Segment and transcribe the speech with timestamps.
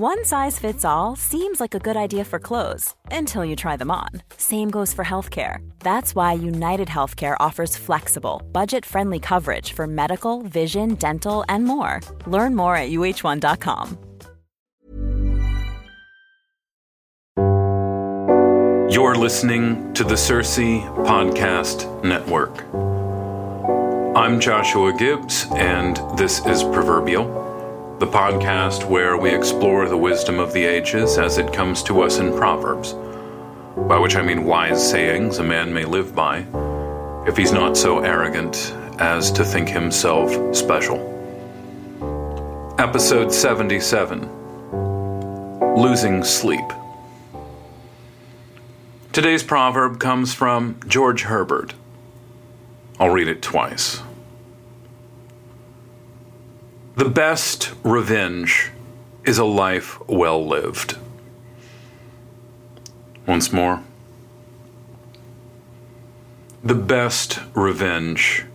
[0.00, 3.90] One size fits all seems like a good idea for clothes until you try them
[3.90, 4.10] on.
[4.36, 5.68] Same goes for healthcare.
[5.80, 12.00] That's why United Healthcare offers flexible, budget friendly coverage for medical, vision, dental, and more.
[12.28, 13.98] Learn more at uh1.com.
[18.92, 22.62] You're listening to the Circe Podcast Network.
[24.16, 27.47] I'm Joshua Gibbs, and this is Proverbial
[27.98, 32.18] the podcast where we explore the wisdom of the ages as it comes to us
[32.18, 32.92] in Proverbs,
[33.88, 36.46] by which I mean wise sayings a man may live by,
[37.26, 40.98] if he's not so arrogant as to think himself special.
[42.78, 44.30] Episode 77
[45.76, 46.72] Losing Sleep.
[49.12, 51.74] Today's proverb comes from George Herbert.
[53.00, 54.02] I'll read it twice.
[56.98, 58.72] The best revenge
[59.24, 60.98] is a life well lived.
[63.24, 63.84] Once more.
[66.64, 68.46] The best revenge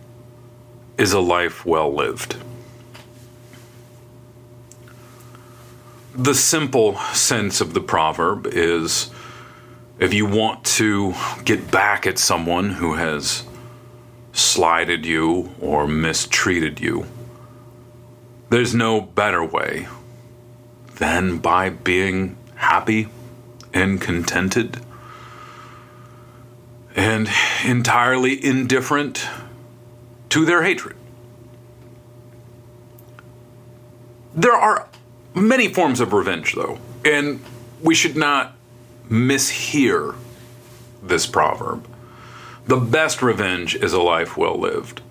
[0.98, 2.36] is a life well lived.
[6.14, 9.08] The simple sense of the proverb is
[9.98, 11.14] if you want to
[11.46, 13.44] get back at someone who has
[14.34, 17.06] slighted you or mistreated you,
[18.50, 19.88] there's no better way
[20.96, 23.08] than by being happy
[23.72, 24.80] and contented
[26.94, 27.28] and
[27.64, 29.26] entirely indifferent
[30.28, 30.96] to their hatred.
[34.34, 34.88] There are
[35.34, 37.40] many forms of revenge, though, and
[37.82, 38.56] we should not
[39.08, 40.16] mishear
[41.02, 41.88] this proverb.
[42.66, 45.02] The best revenge is a life well lived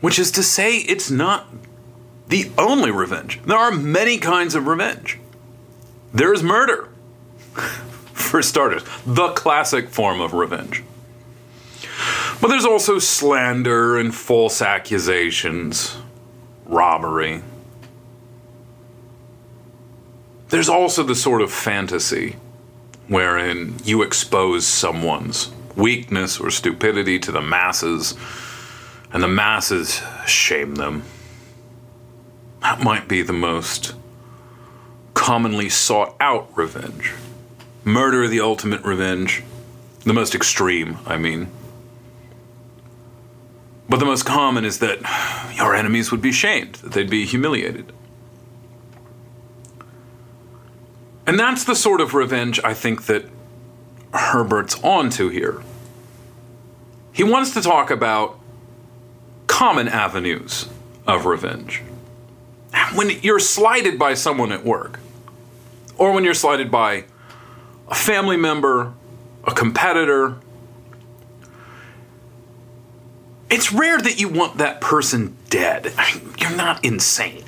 [0.00, 1.46] which is to say, it's not
[2.28, 3.40] the only revenge.
[3.44, 5.18] There are many kinds of revenge.
[6.12, 6.88] There is murder,
[8.12, 10.82] for starters, the classic form of revenge.
[12.40, 15.96] But there's also slander and false accusations,
[16.66, 17.42] robbery.
[20.48, 22.36] There's also the sort of fantasy
[23.08, 28.14] wherein you expose someone's weakness or stupidity to the masses
[29.12, 31.02] and the masses shame them.
[32.60, 33.94] That might be the most
[35.14, 37.14] commonly sought out revenge.
[37.84, 39.42] Murder, the ultimate revenge.
[40.04, 41.48] The most extreme, I mean.
[43.88, 44.98] But the most common is that
[45.54, 47.92] your enemies would be shamed, that they'd be humiliated.
[51.26, 53.24] And that's the sort of revenge I think that
[54.12, 55.62] Herbert's onto here.
[57.12, 58.38] He wants to talk about
[59.56, 60.68] common avenues
[61.06, 61.82] of revenge.
[62.94, 65.00] When you're slighted by someone at work,
[65.96, 67.04] or when you're slighted by
[67.88, 68.92] a family member,
[69.44, 70.36] a competitor,
[73.48, 75.90] it's rare that you want that person dead.
[76.38, 77.44] You're not insane.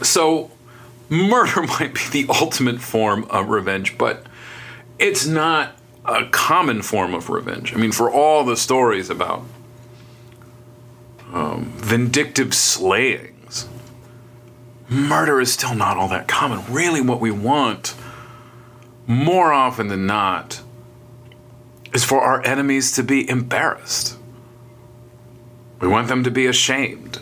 [0.00, 0.50] so,
[1.10, 4.24] murder might be the ultimate form of revenge, but
[4.98, 7.74] it's not a common form of revenge.
[7.74, 9.44] I mean, for all the stories about
[11.34, 13.68] um, vindictive slayings.
[14.88, 16.62] Murder is still not all that common.
[16.72, 17.94] Really, what we want,
[19.06, 20.62] more often than not,
[21.92, 24.16] is for our enemies to be embarrassed.
[25.80, 27.18] We want them to be ashamed.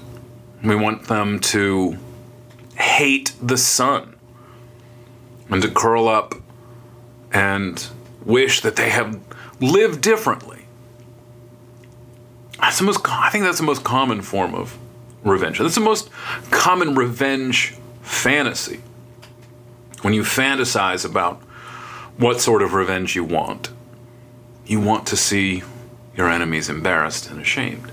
[0.63, 1.97] We want them to
[2.77, 4.17] hate the sun
[5.49, 6.35] and to curl up
[7.33, 7.87] and
[8.25, 9.21] wish that they had
[9.59, 10.62] lived differently.
[12.63, 13.01] That's the most.
[13.09, 14.79] I think that's the most common form of
[15.25, 15.59] revenge.
[15.59, 16.09] That's the most
[16.53, 18.81] common revenge fantasy.
[20.03, 21.43] When you fantasize about
[22.17, 23.71] what sort of revenge you want,
[24.65, 25.65] you want to see
[26.17, 27.91] your enemies embarrassed and ashamed.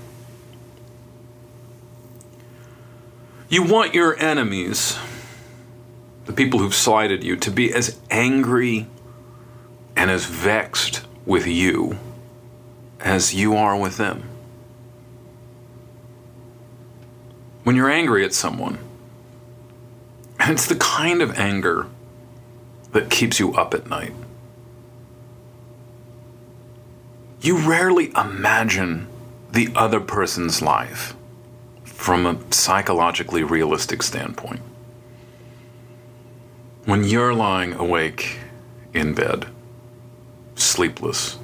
[3.48, 4.96] You want your enemies,
[6.26, 8.86] the people who've slighted you, to be as angry
[9.96, 11.98] and as vexed with you
[13.00, 14.30] as you are with them.
[17.70, 18.80] When you're angry at someone,
[20.40, 21.86] and it's the kind of anger
[22.90, 24.12] that keeps you up at night.
[27.40, 29.06] You rarely imagine
[29.52, 31.14] the other person's life
[31.84, 34.62] from a psychologically realistic standpoint.
[36.86, 38.40] When you're lying awake
[38.92, 39.46] in bed,
[40.56, 41.38] sleepless,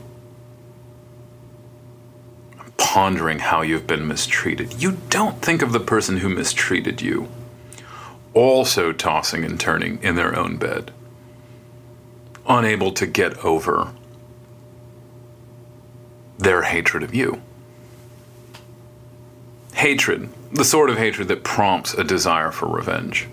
[2.77, 7.29] pondering how you've been mistreated, you don't think of the person who mistreated you
[8.37, 10.93] also tossing and turning in their own bed,
[12.47, 13.93] unable to get over
[16.39, 17.41] their hatred of you.
[19.73, 23.27] Hatred, the sort of hatred that prompts a desire for revenge,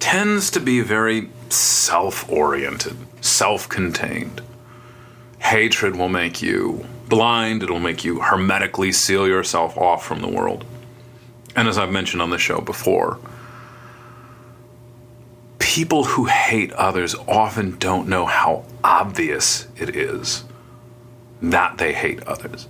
[0.00, 4.40] tends to be very self oriented, self contained.
[5.38, 10.64] Hatred will make you blind, it'll make you hermetically seal yourself off from the world.
[11.54, 13.18] And as I've mentioned on the show before,
[15.58, 20.44] people who hate others often don't know how obvious it is
[21.42, 22.66] that they hate others.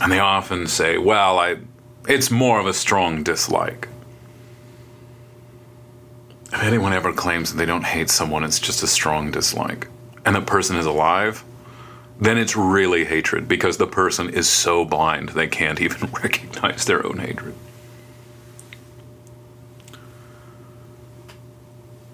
[0.00, 1.58] And they often say, well, I,
[2.08, 3.88] it's more of a strong dislike.
[6.52, 9.88] If anyone ever claims that they don't hate someone, it's just a strong dislike,
[10.24, 11.44] and the person is alive,
[12.20, 17.04] then it's really hatred because the person is so blind they can't even recognize their
[17.06, 17.54] own hatred.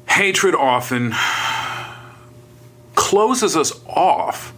[0.09, 1.15] Hatred often
[2.95, 4.55] closes us off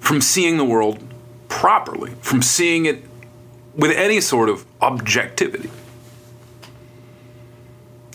[0.00, 0.98] from seeing the world
[1.48, 3.02] properly, from seeing it
[3.74, 5.70] with any sort of objectivity.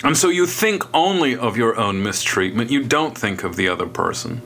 [0.04, 3.86] And so you think only of your own mistreatment, you don't think of the other
[3.86, 4.42] person.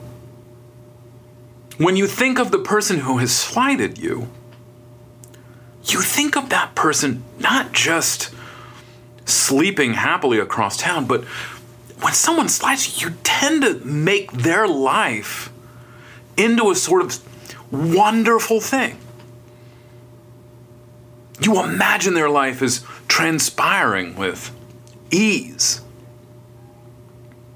[1.78, 4.28] When you think of the person who has slighted you,
[5.84, 8.34] you think of that person not just
[9.24, 11.24] sleeping happily across town, but
[12.00, 15.50] when someone slights you, you tend to make their life
[16.36, 18.98] into a sort of wonderful thing.
[21.40, 24.55] You imagine their life as transpiring with
[25.10, 25.80] ease.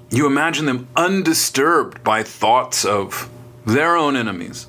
[0.09, 3.29] You imagine them undisturbed by thoughts of
[3.65, 4.67] their own enemies.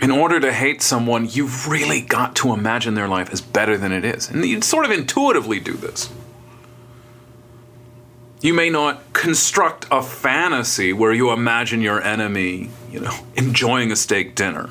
[0.00, 3.92] In order to hate someone, you've really got to imagine their life as better than
[3.92, 4.30] it is.
[4.30, 6.10] And you sort of intuitively do this.
[8.40, 13.96] You may not construct a fantasy where you imagine your enemy, you know, enjoying a
[13.96, 14.70] steak dinner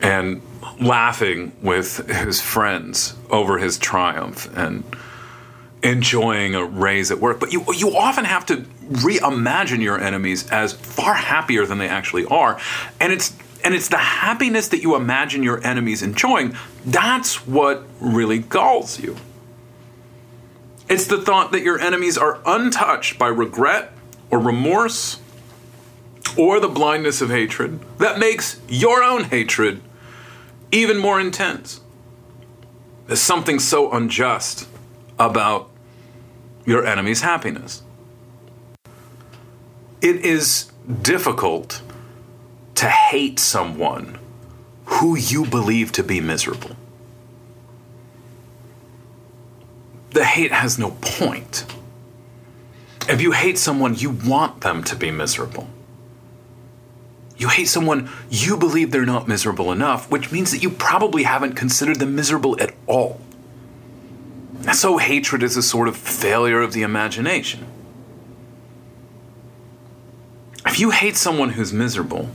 [0.00, 0.40] and
[0.80, 4.84] laughing with his friends over his triumph and
[5.82, 7.40] enjoying a raise at work.
[7.40, 8.56] But you you often have to
[8.88, 12.60] reimagine your enemies as far happier than they actually are.
[13.00, 13.34] And it's
[13.64, 19.16] and it's the happiness that you imagine your enemies enjoying, that's what really galls you.
[20.88, 23.92] It's the thought that your enemies are untouched by regret
[24.30, 25.18] or remorse
[26.36, 29.80] or the blindness of hatred that makes your own hatred
[30.72, 31.80] even more intense.
[33.06, 34.68] There's something so unjust
[35.18, 35.70] about
[36.64, 37.82] your enemy's happiness.
[40.00, 40.70] It is
[41.02, 41.82] difficult
[42.74, 44.18] to hate someone
[44.86, 46.76] who you believe to be miserable.
[50.16, 51.66] the hate has no point.
[53.06, 55.68] If you hate someone, you want them to be miserable.
[57.38, 61.54] You hate someone, you believe they're not miserable enough, which means that you probably haven't
[61.54, 63.20] considered them miserable at all.
[64.66, 67.66] And so hatred is a sort of failure of the imagination.
[70.64, 72.28] If you hate someone who's miserable,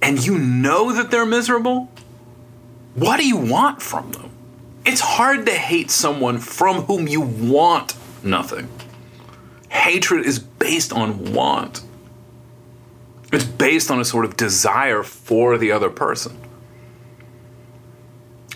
[0.00, 1.90] and you know that they're miserable,
[2.94, 4.30] what do you want from them?
[4.86, 8.68] It's hard to hate someone from whom you want nothing.
[9.68, 11.82] Hatred is based on want.
[13.34, 16.38] It's based on a sort of desire for the other person.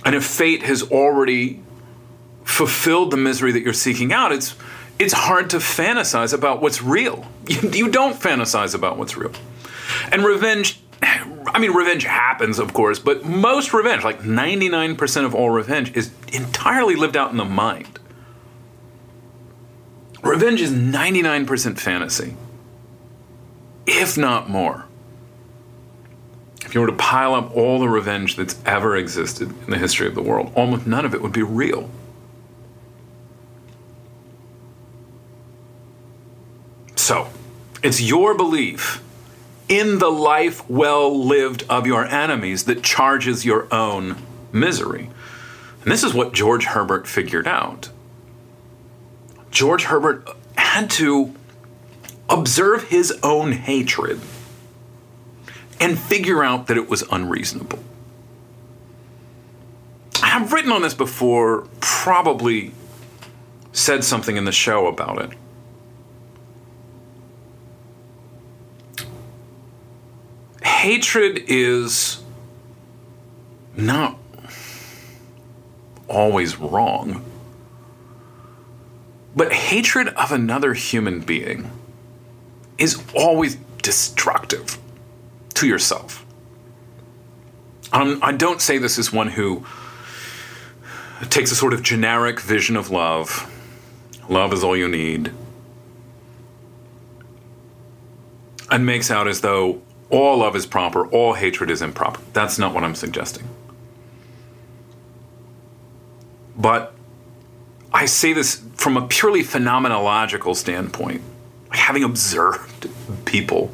[0.05, 1.63] And if fate has already
[2.45, 4.55] fulfilled the misery that you're seeking out, it's
[4.99, 7.27] it's hard to fantasize about what's real.
[7.49, 9.33] You, you don't fantasize about what's real.
[10.13, 15.49] And revenge, I mean, revenge happens, of course, but most revenge, like 99% of all
[15.49, 17.99] revenge, is entirely lived out in the mind.
[20.23, 22.37] Revenge is 99% fantasy,
[23.89, 24.85] if not more.
[26.65, 30.07] If you were to pile up all the revenge that's ever existed in the history
[30.07, 31.89] of the world, almost none of it would be real.
[36.97, 37.31] So,
[37.83, 39.03] it's your belief
[39.69, 44.17] in the life well lived of your enemies that charges your own
[44.53, 45.11] misery.
[45.83, 47.89] And this is what George Herbert figured out.
[49.51, 51.35] George Herbert had to
[52.29, 54.21] observe his own hatred
[55.81, 57.79] and figure out that it was unreasonable.
[60.23, 62.73] I've written on this before, probably
[63.73, 65.39] said something in the show about it.
[70.63, 72.23] Hatred is
[73.77, 74.19] not
[76.09, 77.25] always wrong.
[79.37, 81.71] But hatred of another human being
[82.79, 84.79] is always destructive
[85.55, 86.25] to yourself.
[87.93, 89.65] Um, I don't say this as one who
[91.31, 93.51] takes a sort of generic vision of love.
[94.29, 95.33] Love is all you need.
[98.71, 99.81] And makes out as though
[100.11, 102.21] all love is proper, all hatred is improper.
[102.33, 103.49] That's not what I'm suggesting.
[106.57, 106.95] But
[107.93, 111.23] I say this from a purely phenomenological standpoint,
[111.71, 112.89] having observed
[113.25, 113.71] people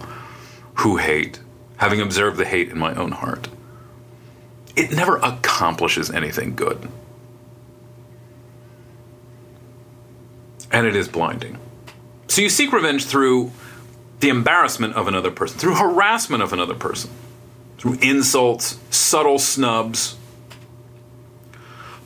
[0.76, 1.40] who hate,
[1.76, 3.48] having observed the hate in my own heart.
[4.76, 6.88] It never accomplishes anything good.
[10.72, 11.58] And it is blinding.
[12.26, 13.52] So you seek revenge through
[14.18, 17.10] the embarrassment of another person, through harassment of another person,
[17.78, 20.16] through insults, subtle snubs.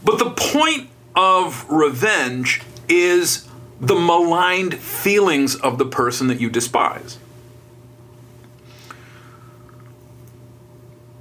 [0.04, 3.47] But the point of revenge is
[3.80, 7.18] the maligned feelings of the person that you despise.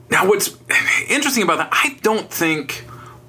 [0.09, 0.57] Now, what's
[1.07, 2.85] interesting about that, I don't think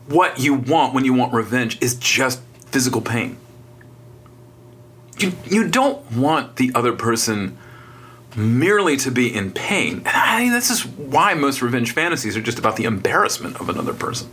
[0.07, 3.37] what you want when you want revenge is just physical pain.
[5.19, 7.59] You, you don't want the other person
[8.37, 9.99] merely to be in pain.
[9.99, 13.69] And I mean, this is why most revenge fantasies are just about the embarrassment of
[13.69, 14.31] another person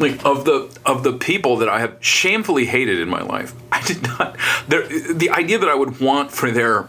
[0.00, 3.82] like of the of the people that I have shamefully hated in my life, I
[3.82, 4.36] did not.
[4.68, 6.88] The idea that I would want for their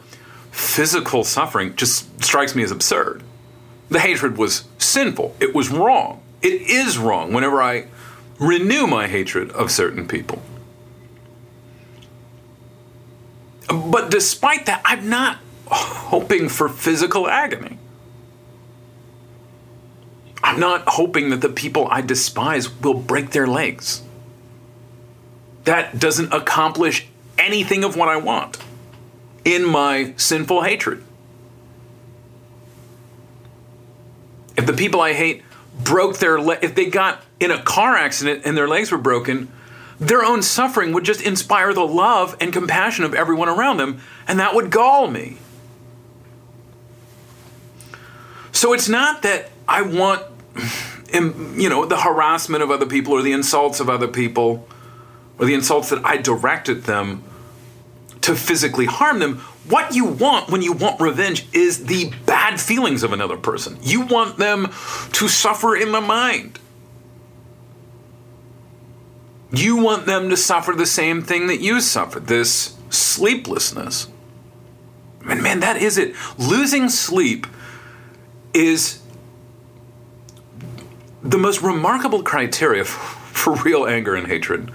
[0.51, 3.23] physical suffering just strikes me as absurd.
[3.89, 5.35] The hatred was sinful.
[5.39, 6.21] It was wrong.
[6.41, 7.87] It is wrong whenever I
[8.39, 10.41] renew my hatred of certain people.
[13.67, 15.37] But despite that, I'm not
[15.67, 17.77] hoping for physical agony.
[20.51, 24.01] I'm not hoping that the people I despise will break their legs.
[25.63, 28.57] That doesn't accomplish anything of what I want
[29.45, 31.05] in my sinful hatred.
[34.57, 35.41] If the people I hate
[35.85, 39.49] broke their le- if they got in a car accident and their legs were broken,
[40.01, 44.37] their own suffering would just inspire the love and compassion of everyone around them, and
[44.41, 45.37] that would gall me.
[48.51, 50.25] So it's not that I want
[51.13, 54.67] you know, the harassment of other people or the insults of other people
[55.39, 57.23] or the insults that I direct at them
[58.21, 59.37] to physically harm them.
[59.67, 63.77] What you want when you want revenge is the bad feelings of another person.
[63.81, 64.65] You want them
[65.13, 66.59] to suffer in the mind.
[69.53, 74.07] You want them to suffer the same thing that you suffered this sleeplessness.
[75.27, 76.15] And man, that is it.
[76.37, 77.45] Losing sleep
[78.53, 79.00] is
[81.23, 84.71] the most remarkable criteria for real anger and hatred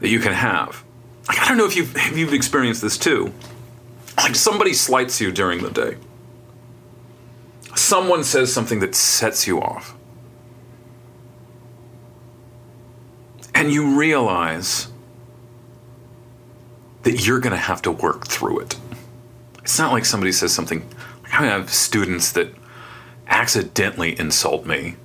[0.00, 0.84] that you can have.
[1.28, 3.32] I don't know if you've, if you've experienced this too.
[4.16, 5.96] Like somebody slights you during the day.
[7.74, 9.94] Someone says something that sets you off.
[13.54, 14.88] And you realize
[17.02, 18.76] that you're going to have to work through it.
[19.62, 20.88] It's not like somebody says something.
[21.24, 22.52] I have students that
[23.26, 24.96] accidentally insult me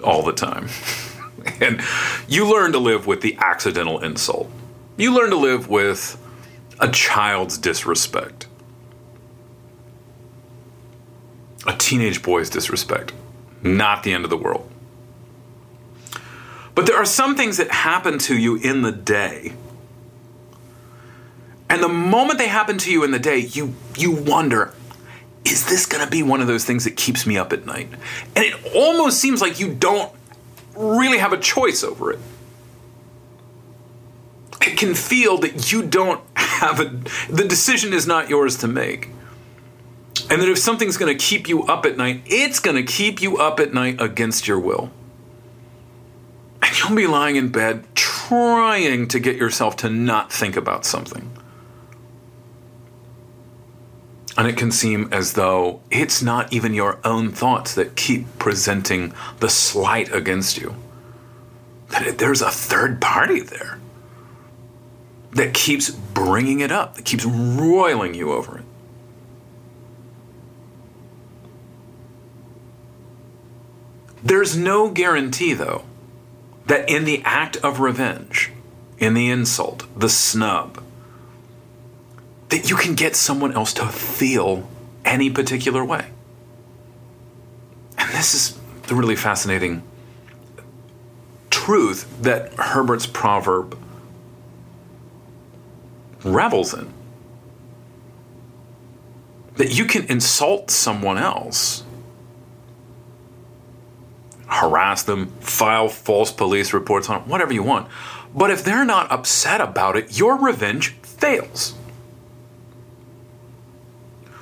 [0.00, 0.68] all the time.
[1.60, 1.80] and
[2.28, 4.50] you learn to live with the accidental insult.
[4.96, 6.18] You learn to live with
[6.80, 8.46] a child's disrespect,
[11.66, 13.12] a teenage boy's disrespect.
[13.62, 14.70] Not the end of the world.
[16.74, 19.54] But there are some things that happen to you in the day
[21.70, 24.72] And the moment they happen to you in the day, you you wonder,
[25.50, 27.88] is this going to be one of those things that keeps me up at night?
[28.36, 30.12] And it almost seems like you don't
[30.76, 32.18] really have a choice over it.
[34.62, 36.84] It can feel that you don't have a
[37.32, 39.10] the decision is not yours to make.
[40.30, 43.22] And that if something's going to keep you up at night, it's going to keep
[43.22, 44.90] you up at night against your will.
[46.60, 51.37] And you'll be lying in bed trying to get yourself to not think about something.
[54.38, 59.12] And it can seem as though it's not even your own thoughts that keep presenting
[59.40, 60.76] the slight against you.
[61.88, 63.80] That there's a third party there
[65.32, 68.64] that keeps bringing it up, that keeps roiling you over it.
[74.22, 75.84] There's no guarantee, though,
[76.66, 78.52] that in the act of revenge,
[78.98, 80.80] in the insult, the snub,
[82.48, 84.68] that you can get someone else to feel
[85.04, 86.06] any particular way.
[87.98, 89.82] And this is the really fascinating
[91.50, 93.78] truth that Herbert's proverb
[96.24, 96.92] revels in.
[99.56, 101.82] That you can insult someone else
[104.48, 107.88] harass them, file false police reports on them, whatever you want.
[108.34, 111.74] But if they're not upset about it, your revenge fails.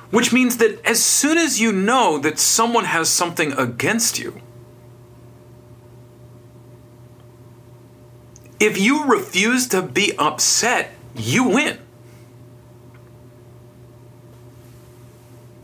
[0.09, 4.41] Which means that as soon as you know that someone has something against you,
[8.59, 11.79] if you refuse to be upset, you win.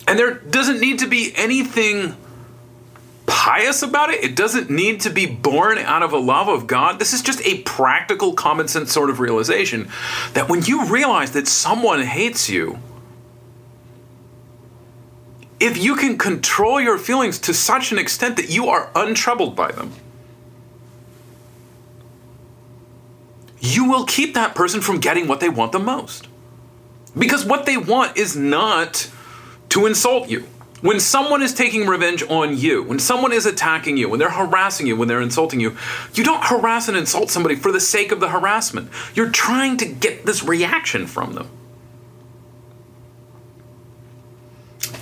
[0.08, 2.16] And there doesn't need to be anything
[3.26, 4.24] pious about it.
[4.24, 7.00] It doesn't need to be born out of a love of God.
[7.00, 9.90] This is just a practical, common sense sort of realization
[10.34, 12.80] that when you realize that someone hates you,
[15.64, 19.72] if you can control your feelings to such an extent that you are untroubled by
[19.72, 19.94] them,
[23.62, 26.28] you will keep that person from getting what they want the most.
[27.18, 29.10] Because what they want is not
[29.70, 30.42] to insult you.
[30.82, 34.86] When someone is taking revenge on you, when someone is attacking you, when they're harassing
[34.86, 35.78] you, when they're insulting you,
[36.14, 38.90] you don't harass and insult somebody for the sake of the harassment.
[39.16, 41.50] You're trying to get this reaction from them.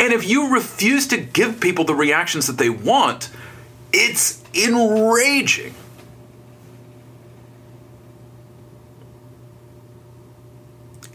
[0.02, 3.30] And if you refuse to give people the reactions that they want,
[3.94, 5.76] it's enraging.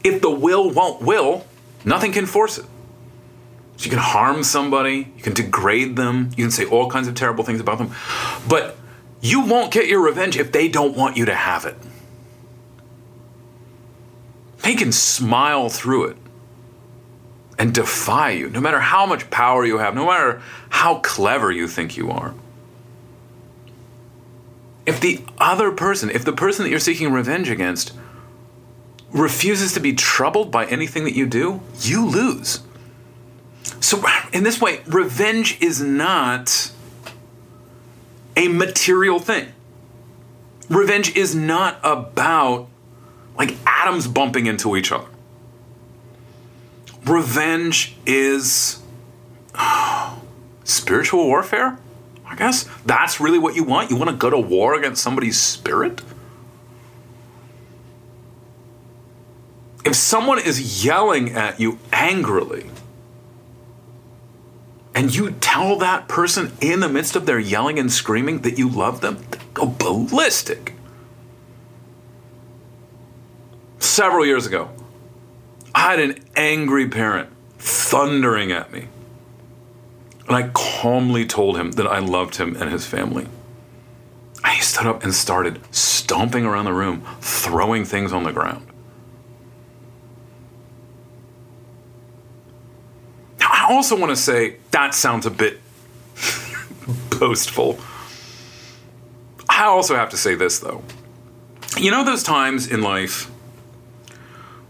[0.04, 1.44] If the will won't will,
[1.84, 2.64] nothing can force it.
[3.76, 7.16] So you can harm somebody, you can degrade them, you can say all kinds of
[7.16, 7.90] terrible things about them,
[8.48, 8.76] but
[9.20, 11.76] you won't get your revenge if they don't want you to have it.
[14.58, 16.16] They can smile through it
[17.58, 21.66] and defy you, no matter how much power you have, no matter how clever you
[21.66, 22.34] think you are.
[24.84, 27.92] If the other person, if the person that you're seeking revenge against
[29.10, 32.60] refuses to be troubled by anything that you do, you lose.
[33.80, 36.70] So, in this way, revenge is not
[38.36, 39.52] a material thing.
[40.68, 42.68] Revenge is not about
[43.36, 45.08] like atoms bumping into each other.
[47.06, 48.82] Revenge is
[49.54, 50.22] oh,
[50.64, 51.78] spiritual warfare,
[52.26, 52.68] I guess.
[52.84, 53.90] That's really what you want.
[53.90, 56.02] You want to go to war against somebody's spirit?
[59.84, 62.70] If someone is yelling at you angrily,
[64.96, 68.68] and you tell that person in the midst of their yelling and screaming that you
[68.68, 70.72] love them, go ballistic.
[73.78, 74.70] Several years ago,
[75.76, 78.88] I had an angry parent thundering at me.
[80.26, 83.28] And I calmly told him that I loved him and his family.
[84.42, 88.66] I stood up and started stomping around the room, throwing things on the ground.
[93.42, 95.60] I also want to say that sounds a bit
[97.20, 97.78] boastful.
[99.46, 100.82] I also have to say this, though.
[101.76, 103.30] You know, those times in life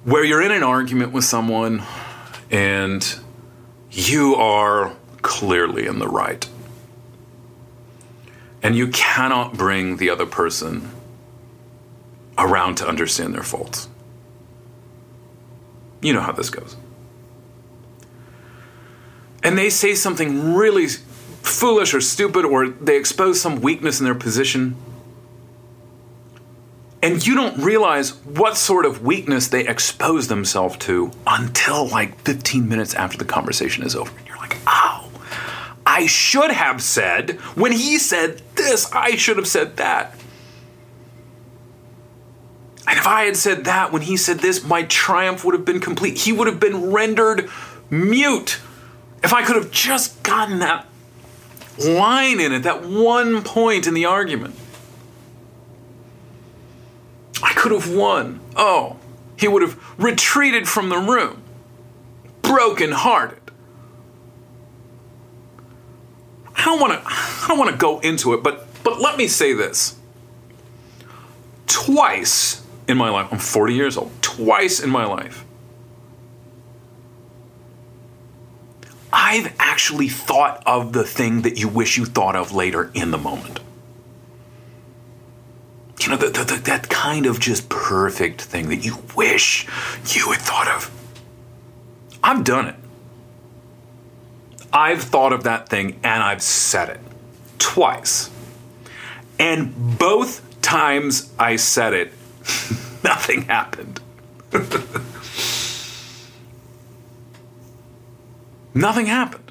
[0.07, 1.83] where you're in an argument with someone
[2.49, 3.19] and
[3.91, 6.49] you are clearly in the right,
[8.63, 10.93] and you cannot bring the other person
[12.39, 13.89] around to understand their faults.
[16.01, 16.77] You know how this goes.
[19.43, 24.15] And they say something really foolish or stupid or they expose some weakness in their
[24.15, 24.77] position,
[27.07, 32.69] And you don't realize what sort of weakness they expose themselves to until like 15
[32.69, 34.11] minutes after the conversation is over.
[34.19, 35.09] And you're like, oh,
[35.87, 40.19] I should have said, when he said this, I should have said that.
[42.89, 45.81] And if I had said that when he said this, my triumph would have been
[45.81, 46.19] complete.
[46.19, 47.49] He would have been rendered
[47.89, 48.59] mute.
[49.23, 50.89] If I could have just gotten that
[51.79, 54.57] line in at that one point in the argument,
[57.43, 58.41] I could have won.
[58.57, 58.97] Oh,
[59.37, 61.43] he would have retreated from the room,
[62.43, 63.41] broken hearted.
[66.55, 67.03] I don't want to.
[67.07, 69.97] I don't want to go into it, but but let me say this.
[71.67, 74.11] Twice in my life, I'm 40 years old.
[74.23, 75.45] Twice in my life,
[79.13, 83.19] I've actually thought of the thing that you wish you thought of later in the
[83.19, 83.61] moment.
[86.07, 89.67] You know, the, the, the, that kind of just perfect thing that you wish
[90.15, 90.89] you had thought of.
[92.23, 92.77] I've done it.
[94.73, 97.01] I've thought of that thing and I've said it
[97.59, 98.31] twice.
[99.41, 102.13] And both times I said it,
[103.03, 104.01] nothing happened.
[108.75, 109.51] Nothing happened.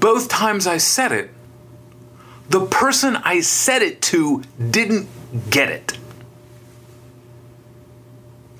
[0.00, 1.30] Both times I said it,
[2.48, 5.08] the person I said it to didn't
[5.50, 5.98] get it.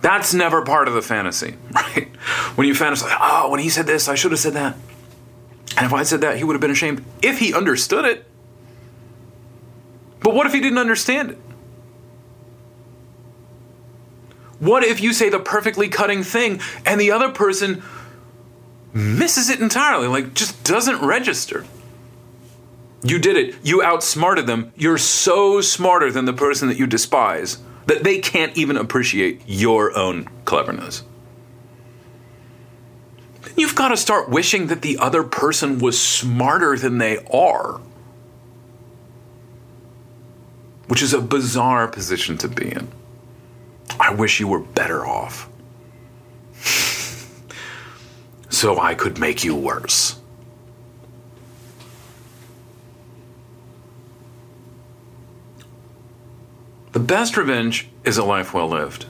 [0.00, 2.08] That's never part of the fantasy, right?
[2.54, 4.76] When you fantasize, oh, when he said this, I should have said that.
[5.76, 8.24] And if I said that, he would have been ashamed if he understood it.
[10.20, 11.38] But what if he didn't understand it?
[14.58, 17.82] What if you say the perfectly cutting thing and the other person
[18.92, 21.64] misses it entirely, like just doesn't register.
[23.02, 23.56] You did it.
[23.62, 24.72] You outsmarted them.
[24.76, 29.96] You're so smarter than the person that you despise that they can't even appreciate your
[29.96, 31.04] own cleverness.
[33.56, 37.80] You've got to start wishing that the other person was smarter than they are,
[40.86, 42.88] which is a bizarre position to be in.
[43.98, 45.48] I wish you were better off
[48.50, 50.17] so I could make you worse.
[57.08, 59.06] Best revenge is a life well lived.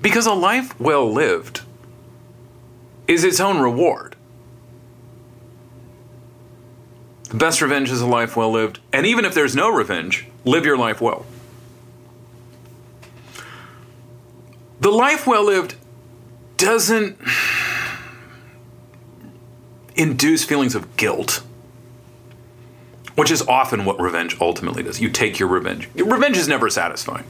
[0.00, 1.62] Because a life well lived
[3.08, 4.14] is its own reward.
[7.30, 8.78] The best revenge is a life well lived.
[8.92, 11.24] And even if there's no revenge, live your life well.
[14.80, 15.76] The life well lived
[16.58, 17.18] doesn't
[19.96, 21.42] induce feelings of guilt,
[23.14, 25.00] which is often what revenge ultimately does.
[25.00, 25.88] You take your revenge.
[25.94, 27.24] Revenge is never satisfying.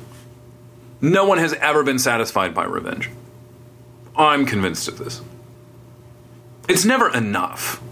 [1.00, 3.10] No one has ever been satisfied by revenge.
[4.16, 5.20] I'm convinced of this.
[6.68, 7.82] It's never enough.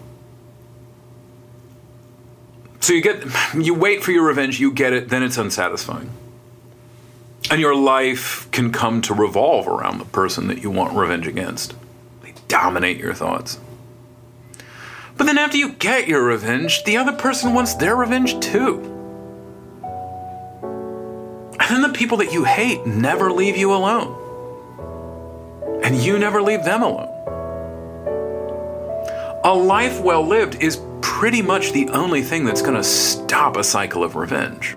[2.81, 3.25] So you get
[3.55, 6.11] you wait for your revenge, you get it, then it's unsatisfying.
[7.51, 11.75] And your life can come to revolve around the person that you want revenge against.
[12.23, 13.59] They dominate your thoughts.
[15.23, 18.81] But then after you get your revenge, the other person wants their revenge too.
[21.61, 24.19] And then the people that you hate never leave you alone.
[25.85, 27.09] And you never leave them alone.
[29.45, 33.63] A life well lived is pretty much the only thing that's going to stop a
[33.63, 34.77] cycle of revenge.